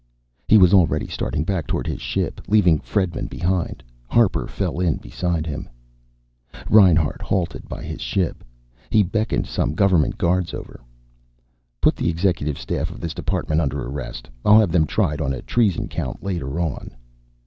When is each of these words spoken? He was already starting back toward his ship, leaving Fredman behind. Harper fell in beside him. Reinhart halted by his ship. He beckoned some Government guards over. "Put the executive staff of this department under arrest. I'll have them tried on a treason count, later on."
He 0.47 0.57
was 0.57 0.73
already 0.73 1.05
starting 1.05 1.43
back 1.43 1.67
toward 1.67 1.85
his 1.85 2.01
ship, 2.01 2.41
leaving 2.47 2.79
Fredman 2.79 3.27
behind. 3.27 3.83
Harper 4.07 4.47
fell 4.47 4.79
in 4.79 4.97
beside 4.97 5.45
him. 5.45 5.69
Reinhart 6.71 7.21
halted 7.21 7.69
by 7.69 7.83
his 7.83 8.01
ship. 8.01 8.43
He 8.89 9.03
beckoned 9.03 9.45
some 9.45 9.75
Government 9.75 10.17
guards 10.17 10.55
over. 10.55 10.81
"Put 11.81 11.95
the 11.95 12.09
executive 12.09 12.57
staff 12.57 12.89
of 12.89 12.99
this 12.99 13.13
department 13.13 13.61
under 13.61 13.79
arrest. 13.79 14.27
I'll 14.43 14.59
have 14.59 14.71
them 14.71 14.87
tried 14.87 15.21
on 15.21 15.33
a 15.33 15.43
treason 15.43 15.87
count, 15.87 16.23
later 16.23 16.59
on." 16.59 16.95